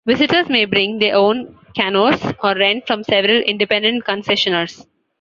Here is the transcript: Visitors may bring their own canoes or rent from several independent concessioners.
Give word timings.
Visitors 0.03 0.49
may 0.49 0.65
bring 0.65 0.97
their 0.97 1.13
own 1.15 1.59
canoes 1.75 2.19
or 2.43 2.55
rent 2.55 2.87
from 2.87 3.03
several 3.03 3.37
independent 3.41 4.03
concessioners. 4.03 4.83